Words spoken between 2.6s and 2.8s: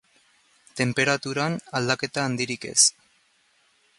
ez.